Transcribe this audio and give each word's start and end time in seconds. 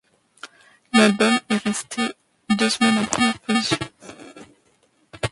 L’album 0.93 1.39
est 1.47 1.57
resté 1.63 2.01
deux 2.57 2.69
semaines 2.71 2.97
en 2.97 3.05
première 3.05 3.37
position. 3.37 3.77